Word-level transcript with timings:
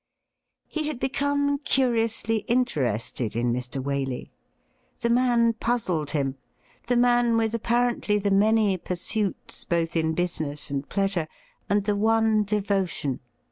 He 0.67 0.87
had 0.87 0.99
become 0.99 1.59
curiously 1.59 2.37
interested 2.47 3.35
in 3.35 3.53
Mr. 3.53 3.79
Waley. 3.79 4.31
The 5.01 5.11
man 5.11 5.53
puzzled 5.53 6.09
him— 6.09 6.37
the 6.87 6.97
man 6.97 7.37
with 7.37 7.53
apparently 7.53 8.17
the 8.17 8.31
many 8.31 8.77
pur 8.77 8.95
suits, 8.95 9.63
both 9.63 9.95
in 9.95 10.13
business 10.15 10.71
and 10.71 10.89
pleasure, 10.89 11.27
and 11.69 11.83
the 11.85 11.95
one 11.95 12.41
devotion. 12.43 13.19